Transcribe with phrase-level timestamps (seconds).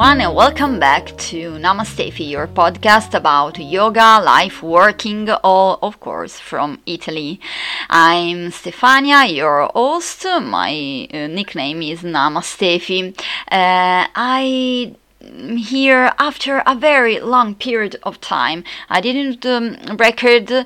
[0.00, 6.40] Everyone and welcome back to Namaste your podcast about yoga, life, working, all of course
[6.40, 7.38] from Italy.
[7.90, 10.24] I'm Stefania, your host.
[10.24, 13.14] My uh, nickname is Namastefi.
[13.52, 18.64] Uh, I here after a very long period of time.
[18.88, 20.64] I didn't um, record uh,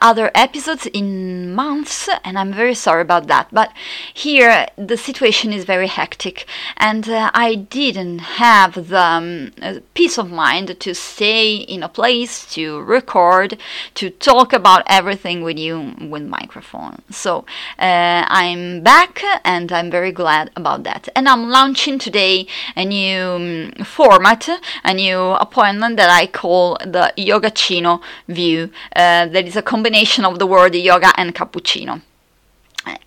[0.00, 3.48] other episodes in months, and I'm very sorry about that.
[3.52, 3.72] But
[4.12, 6.46] here the situation is very hectic,
[6.76, 9.52] and uh, I didn't have the um,
[9.94, 13.58] peace of mind to stay in a place to record,
[13.94, 17.02] to talk about everything with you with microphone.
[17.10, 17.46] So
[17.78, 21.08] uh, I'm back, and I'm very glad about that.
[21.16, 24.48] And I'm launching today a new um, format,
[24.84, 28.70] a new appointment that I call the Yogacino view.
[28.94, 32.02] Uh, that is a combination of the word yoga and cappuccino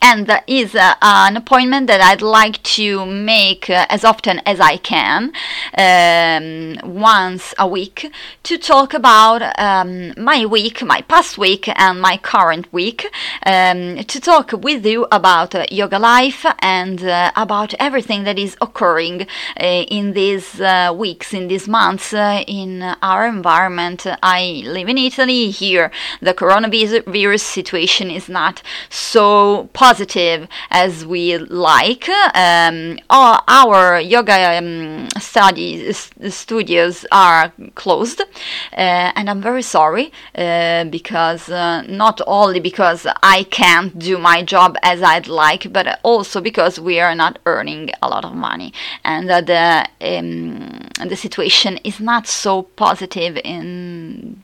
[0.01, 4.77] and is uh, an appointment that I'd like to make uh, as often as I
[4.77, 5.31] can,
[5.77, 8.11] um, once a week,
[8.43, 13.07] to talk about um, my week, my past week, and my current week,
[13.45, 18.57] um, to talk with you about uh, yoga life and uh, about everything that is
[18.61, 19.27] occurring
[19.59, 24.05] uh, in these uh, weeks, in these months, in our environment.
[24.23, 25.51] I live in Italy.
[25.51, 25.91] Here,
[26.21, 32.07] the coronavirus situation is not so positive as we like.
[32.33, 38.25] Um, all our yoga um, studies studios are closed, uh,
[38.73, 44.77] and I'm very sorry uh, because uh, not only because I can't do my job
[44.83, 48.73] as I'd like, but also because we are not earning a lot of money,
[49.03, 54.43] and the um, the situation is not so positive in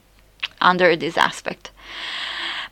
[0.60, 1.70] under this aspect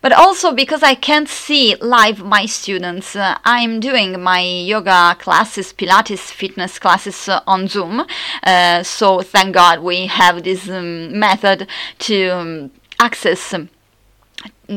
[0.05, 3.17] but also because I can't see live my students.
[3.17, 8.05] Uh, I'm doing my yoga classes, Pilates fitness classes uh, on Zoom.
[8.42, 11.68] Uh, so thank God we have this um, method
[12.01, 12.70] to um,
[13.01, 13.55] access.
[13.55, 13.70] Um,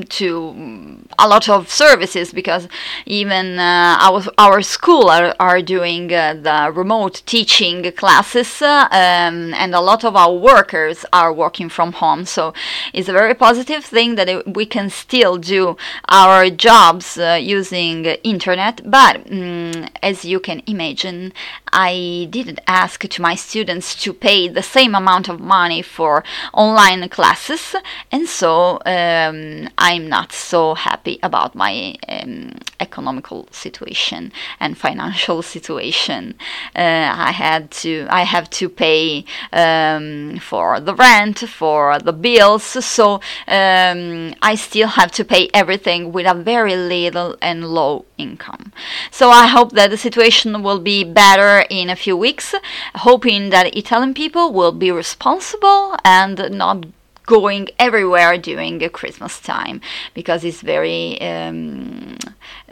[0.09, 2.67] to a lot of services because
[3.05, 9.53] even uh, our our school are, are doing uh, the remote teaching classes uh, um,
[9.53, 12.25] and a lot of our workers are working from home.
[12.25, 12.53] So
[12.93, 15.77] it's a very positive thing that it, we can still do
[16.09, 18.81] our jobs uh, using internet.
[18.85, 21.33] But um, as you can imagine
[21.71, 27.07] I didn't ask to my students to pay the same amount of money for online
[27.09, 27.75] classes.
[28.11, 36.35] And so um, I'm not so happy about my um, economical situation and financial situation.
[36.75, 42.63] Uh, I had to, I have to pay um, for the rent, for the bills,
[42.63, 48.73] so um, I still have to pay everything with a very little and low income.
[49.11, 52.55] So I hope that the situation will be better in a few weeks,
[52.95, 56.85] hoping that Italian people will be responsible and not
[57.27, 59.79] going everywhere during Christmas time
[60.15, 62.17] because it's very um,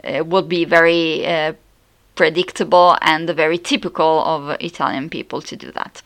[0.02, 1.52] it would be very uh,
[2.16, 6.02] predictable and very typical of Italian people to do that.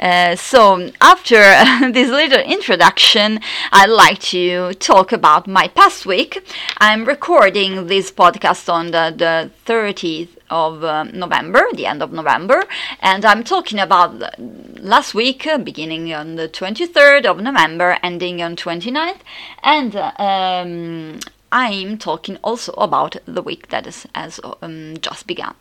[0.00, 1.36] Uh, so, after
[1.92, 3.38] this little introduction,
[3.70, 6.42] I'd like to talk about my past week.
[6.78, 12.64] I'm recording this podcast on the, the 30th of uh, November, the end of November,
[13.00, 18.56] and I'm talking about last week, uh, beginning on the 23rd of November, ending on
[18.56, 19.20] 29th,
[19.62, 21.20] and uh, um,
[21.52, 25.54] I'm talking also about the week that is, has um, just begun.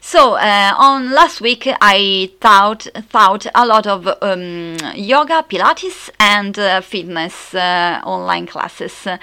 [0.00, 6.56] So uh, on last week I thought thought a lot of um, yoga, Pilates, and
[6.58, 9.06] uh, fitness uh, online classes.
[9.06, 9.16] Uh,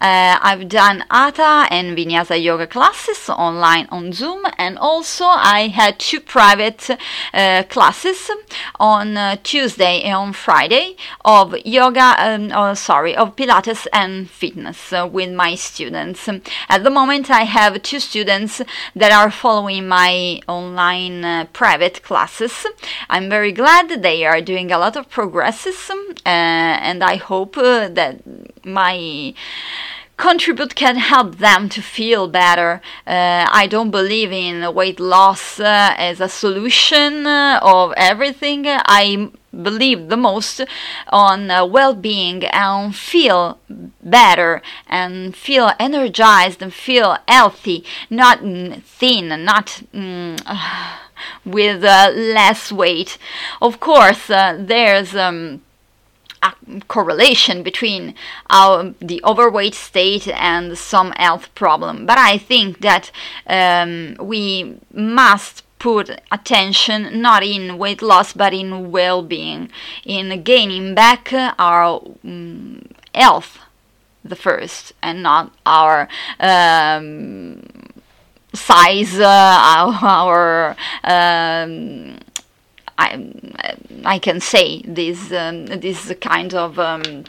[0.00, 6.20] I've done Hatha and Vinyasa yoga classes online on Zoom, and also I had two
[6.20, 6.88] private
[7.34, 8.30] uh, classes
[8.78, 12.14] on uh, Tuesday and on Friday of yoga.
[12.18, 16.28] Um, oh, sorry, of Pilates and fitness with my students.
[16.68, 18.62] At the moment, I have two students
[18.94, 22.66] that are following my online uh, private classes.
[23.08, 27.88] I'm very glad they are doing a lot of progresses, uh, and I hope uh,
[27.88, 28.20] that
[28.64, 29.34] my
[30.18, 32.82] contribute can help them to feel better.
[33.06, 38.64] Uh, I don't believe in weight loss uh, as a solution uh, of everything.
[38.66, 40.60] I believe the most
[41.08, 43.58] on uh, well-being and feel
[44.02, 49.82] better and feel energized and feel healthy, not thin, not.
[49.94, 50.38] Mm,
[51.44, 53.18] with uh, less weight.
[53.60, 55.62] Of course, uh, there's um,
[56.42, 56.52] a
[56.88, 58.14] correlation between
[58.50, 62.06] our the overweight state and some health problem.
[62.06, 63.10] But i think that
[63.46, 69.70] um, we must put attention not in weight loss but in well-being
[70.04, 72.82] in gaining back our um,
[73.14, 73.58] health
[74.24, 76.08] the first and not our
[76.40, 77.62] um,
[78.52, 79.24] size uh,
[80.02, 82.18] our um,
[82.98, 83.24] I,
[84.04, 87.24] I can say this um, this kind of um,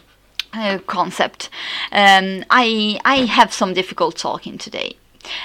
[0.53, 1.49] uh, concept.
[1.91, 4.97] Um, I I have some difficult talking today.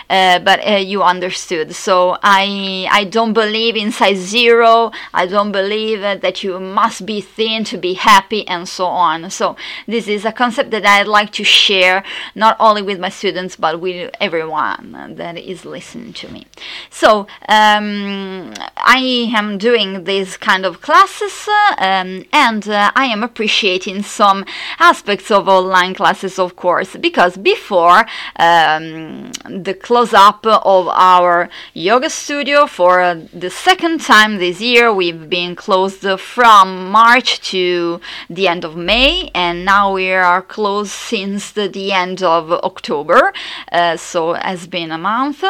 [0.08, 1.74] Uh, but uh, you understood.
[1.74, 4.92] So I I don't believe in size zero.
[5.12, 9.30] I don't believe uh, that you must be thin to be happy and so on.
[9.30, 9.56] So
[9.86, 12.04] this is a concept that I'd like to share
[12.34, 16.46] not only with my students but with everyone that is listening to me.
[16.90, 21.48] So um, I am doing these kind of classes
[21.78, 24.44] um, and uh, I am appreciating some
[24.78, 28.06] aspects of online classes, of course, because before
[28.36, 29.32] um,
[29.64, 34.92] the close up of our yoga studio for uh, the second time this year.
[34.92, 40.90] We've been closed from March to the end of May, and now we are closed
[40.90, 43.32] since the, the end of October,
[43.72, 45.42] uh, so has been a month.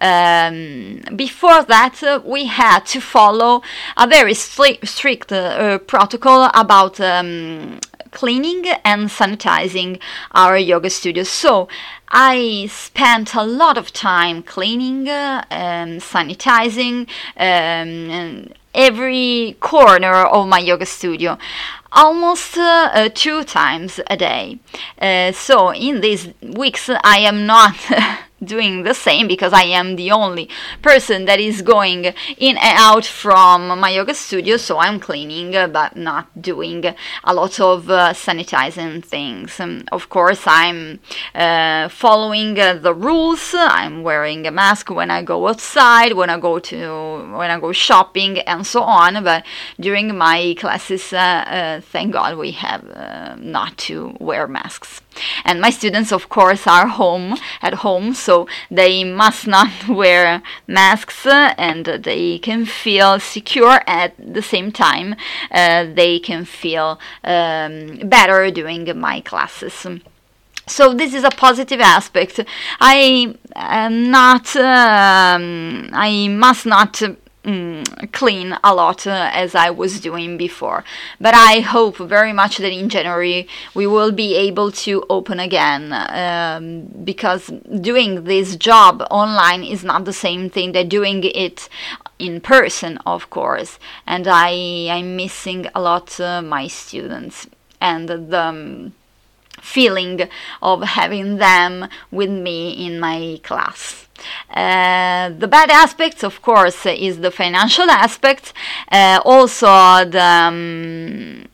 [0.00, 3.62] Um, before that, uh, we had to follow
[3.96, 7.00] a very stri- strict uh, protocol about.
[7.00, 10.00] Um, cleaning and sanitizing
[10.32, 11.22] our yoga studio.
[11.22, 11.68] So
[12.08, 20.58] I spent a lot of time cleaning, uh, um, sanitizing um, every corner of my
[20.58, 21.38] yoga studio
[21.92, 24.58] almost uh, uh, two times a day.
[25.00, 27.76] Uh, so in these weeks, I am not
[28.42, 30.48] doing the same because I am the only
[30.82, 32.04] person that is going
[32.38, 36.84] in and out from my yoga studio, so I'm cleaning uh, but not doing
[37.24, 39.60] a lot of uh, sanitizing things.
[39.60, 41.00] Um, of course, I'm
[41.34, 43.54] uh, following uh, the rules.
[43.54, 47.72] I'm wearing a mask when I go outside, when I go to when I go
[47.72, 49.22] shopping, and so on.
[49.22, 49.44] But
[49.78, 52.84] during my classes, uh, uh, thank God we have
[53.38, 55.00] not to wear masks.
[55.44, 61.26] And my students, of course, are home at home, so they must not wear masks
[61.26, 65.16] and they can feel secure at the same time.
[65.50, 69.86] Uh, they can feel um, better during my classes.
[70.66, 72.38] So this is a positive aspect.
[72.80, 74.54] I am not.
[74.54, 77.02] Um, I must not
[77.44, 80.84] mm, clean a lot uh, as I was doing before.
[81.20, 85.92] But I hope very much that in January we will be able to open again
[85.92, 87.46] um, because
[87.80, 91.68] doing this job online is not the same thing that doing it
[92.18, 93.78] in person, of course.
[94.06, 97.46] And I I'm missing a lot uh, my students
[97.80, 98.40] and the.
[98.40, 98.92] Um,
[99.60, 100.28] feeling
[100.62, 104.06] of having them with me in my class.
[104.50, 108.52] Uh, the bad aspects, of course, is the financial aspect,
[108.92, 111.48] uh, also the um,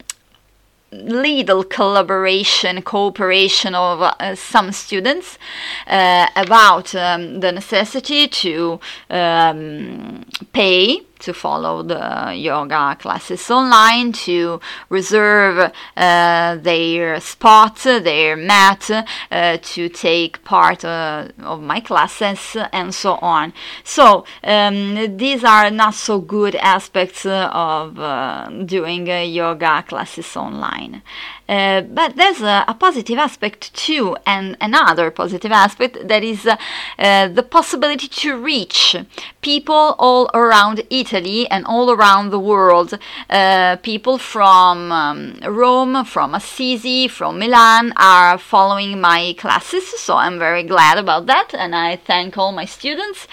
[0.93, 5.38] little collaboration, cooperation of uh, some students
[5.87, 8.81] uh, about um, the necessity to
[9.11, 18.91] um, pay to follow the yoga classes online, to reserve uh, their spot, their mat,
[18.91, 23.53] uh, to take part uh, of my classes, and so on.
[23.82, 31.03] So, um, these are not so good aspects of uh, doing yoga classes online.
[31.48, 36.56] Uh, but there's a, a, positive aspect too, and another positive aspect that is uh,
[36.98, 38.96] uh, the possibility to reach
[39.43, 42.98] people all around Italy and all around the world.
[43.31, 50.41] Uh, people from um, Rome, from Assisi, from Milan are following my classes, so I'm
[50.41, 53.29] very glad about that, and I thank all my students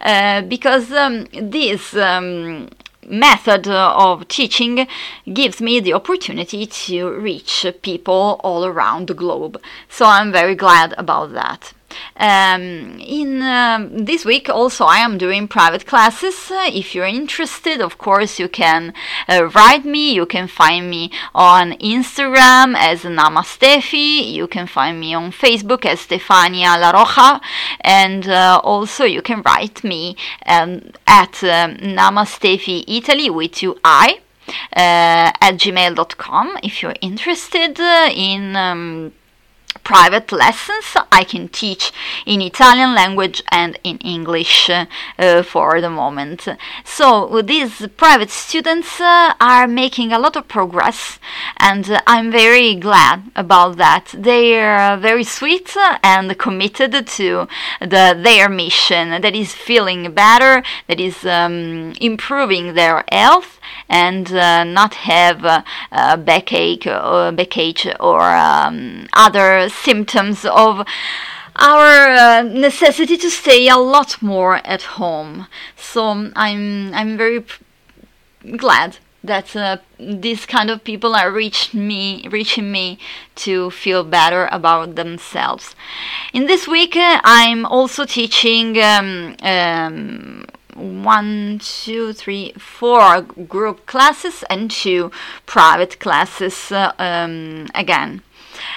[0.00, 1.94] uh, because um, this.
[1.94, 2.70] Um,
[3.08, 4.86] method of teaching
[5.32, 9.60] gives me the opportunity to reach people all around the globe.
[9.88, 11.72] So I'm very glad about that.
[12.16, 16.50] Um, in um, this week, also, I am doing private classes.
[16.50, 18.92] Uh, if you're interested, of course, you can
[19.28, 20.12] uh, write me.
[20.12, 24.32] You can find me on Instagram as Namastefi.
[24.32, 27.40] You can find me on Facebook as Stefania La Roja,
[27.80, 30.16] and uh, also you can write me
[30.46, 34.20] um, at um, Namastefi Italy with two I.
[34.74, 39.12] Uh, at gmail.com if you're interested in um,
[39.84, 41.92] private lessons I can teach
[42.26, 46.48] in Italian language and in English uh, for the moment.
[46.84, 51.18] So these private students uh, are making a lot of progress
[51.56, 54.06] and uh, I'm very glad about that.
[54.12, 57.48] They are very sweet and committed to
[57.80, 63.57] the, their mission that is feeling better, that is um, improving their health
[63.88, 70.86] and uh, not have uh, backache or backache or um, other symptoms of
[71.56, 75.46] our uh, necessity to stay a lot more at home.
[75.76, 77.44] So I'm I'm very
[78.56, 82.98] glad that uh, these kind of people are reach me, reaching me
[83.34, 85.74] to feel better about themselves.
[86.32, 90.46] In this week, uh, I'm also teaching um, um,
[90.78, 95.10] one, two, three, four group classes and two
[95.46, 98.22] private classes uh, um, again.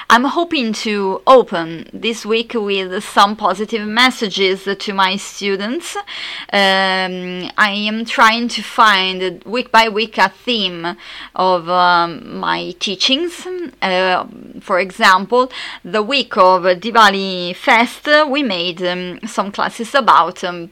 [0.09, 5.95] I'm hoping to open this week with some positive messages to my students.
[5.95, 10.97] Um, I am trying to find week by week a theme
[11.35, 13.47] of um, my teachings.
[13.81, 14.27] Uh,
[14.59, 15.51] for example,
[15.83, 20.71] the week of Diwali Fest, we made um, some classes about um,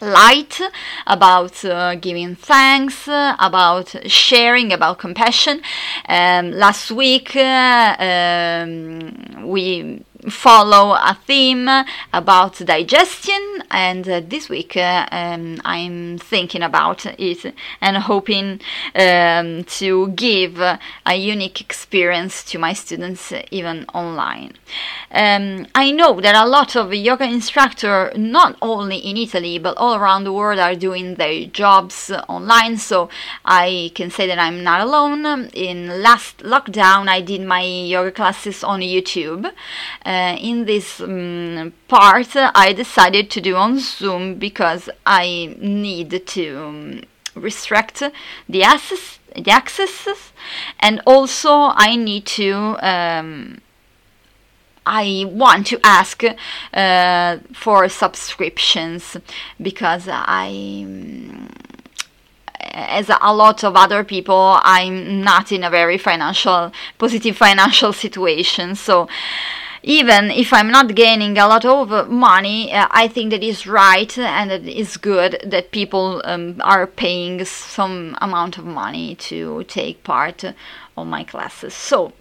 [0.00, 0.60] light,
[1.06, 5.60] about uh, giving thanks, uh, about sharing, about compassion.
[6.08, 11.68] Um, last week uh, um, we follow a theme
[12.12, 18.60] about digestion and uh, this week uh, um, i'm thinking about it and hoping
[18.96, 24.52] um, to give a unique experience to my students even online.
[25.12, 29.94] Um, i know that a lot of yoga instructors not only in italy but all
[29.94, 33.08] around the world are doing their jobs online so
[33.44, 35.48] i can say that i'm not alone.
[35.54, 39.52] In last lockdown i did my yoga classes on youtube.
[40.04, 40.08] Uh,
[40.40, 47.02] in this um, part I decided to do on Zoom because I need to um,
[47.34, 48.02] restrict
[48.48, 50.32] the access, the accesses,
[50.80, 52.76] and also I need to.
[52.80, 53.60] Um,
[54.90, 56.24] I want to ask
[56.72, 59.18] uh, for subscriptions
[59.60, 60.86] because I
[62.72, 68.74] as a lot of other people, I'm not in a very financial, positive financial situation.
[68.74, 69.08] So
[69.82, 74.16] even if I'm not gaining a lot of money, uh, I think that is right
[74.18, 80.04] and it is good that people um, are paying some amount of money to take
[80.04, 80.44] part
[80.96, 81.74] on my classes.
[81.74, 82.12] So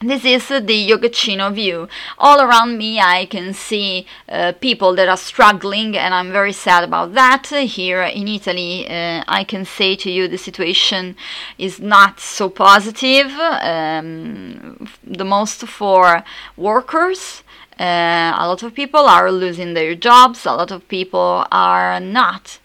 [0.00, 1.88] this is the Yogacino view.
[2.18, 6.84] All around me, I can see uh, people that are struggling, and I'm very sad
[6.84, 7.46] about that.
[7.48, 11.16] Here in Italy, uh, I can say to you the situation
[11.58, 13.32] is not so positive.
[13.32, 16.22] Um, the most for
[16.56, 17.42] workers.
[17.78, 20.46] Uh, a lot of people are losing their jobs.
[20.46, 22.58] A lot of people are not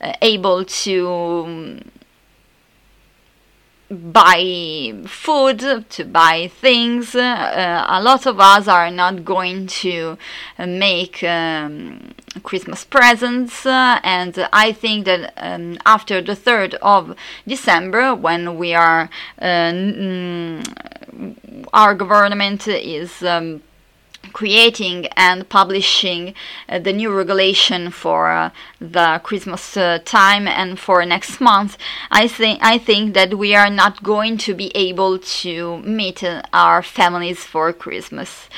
[0.00, 1.80] uh, able to
[3.94, 7.14] buy food, to buy things.
[7.14, 10.18] Uh, a lot of us are not going to
[10.58, 17.16] uh, make um, Christmas presents, uh, and I think that um, after the 3rd of
[17.46, 19.08] December, when we are,
[19.40, 20.62] uh,
[21.72, 23.22] our government is.
[23.22, 23.62] Um,
[24.32, 26.34] creating and publishing
[26.68, 28.50] uh, the new regulation for uh,
[28.80, 31.76] the Christmas uh, time and for next month,
[32.10, 36.42] I think I think that we are not going to be able to meet uh,
[36.52, 38.48] our families for Christmas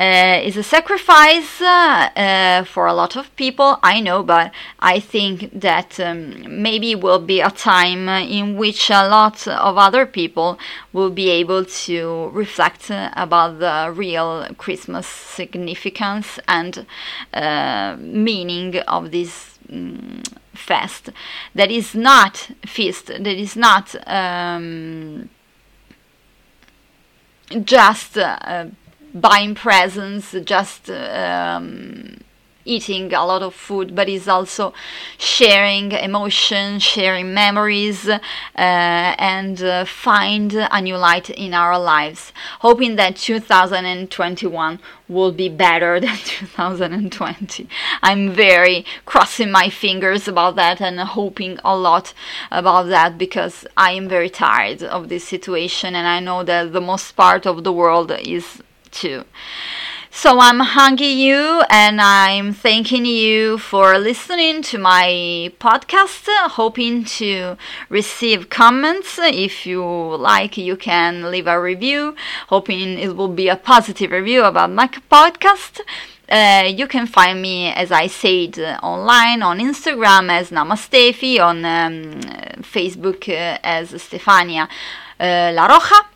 [0.00, 4.98] uh, is a sacrifice uh, uh, for a lot of people, I know, but I
[4.98, 10.58] think that um, maybe will be a time in which a lot of other people
[10.94, 16.86] will be able to reflect about the real Christmas significance and
[17.34, 19.58] uh, meaning of this.
[19.70, 21.10] Um, fest
[21.54, 25.30] that is not feast that is not um,
[27.64, 28.66] just uh,
[29.14, 32.18] buying presents, just um,
[32.64, 34.72] eating a lot of food, but is also
[35.18, 38.18] sharing emotions, sharing memories, uh,
[38.56, 42.32] and uh, find a new light in our lives.
[42.60, 47.68] Hoping that 2021 will be better than 2020.
[48.02, 52.14] I'm very crossing my fingers about that and hoping a lot
[52.50, 56.80] about that because I am very tired of this situation and I know that the
[56.80, 59.24] most part of the world is too.
[60.12, 66.26] So I'm hugging you and I'm thanking you for listening to my podcast.
[66.50, 67.56] Hoping to
[67.88, 69.18] receive comments.
[69.18, 72.16] If you like, you can leave a review.
[72.48, 75.80] Hoping it will be a positive review about my podcast.
[76.28, 82.20] Uh, you can find me, as I said, online on Instagram as Namastefi, on um,
[82.62, 84.68] Facebook uh, as Stefania
[85.18, 86.09] uh, La Roja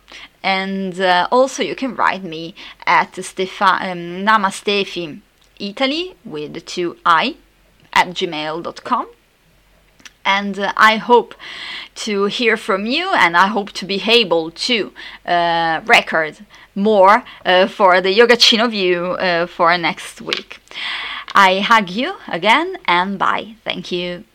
[0.45, 2.53] and uh, also you can write me
[2.85, 5.19] at Stefa- um, namastefi
[5.59, 7.35] italy with two i
[7.91, 9.07] at gmail.com
[10.23, 11.33] and uh, i hope
[11.95, 14.93] to hear from you and i hope to be able to
[15.25, 20.59] uh, record more uh, for the yogacino view uh, for next week.
[21.33, 23.55] I hug you again and bye.
[23.63, 24.25] Thank you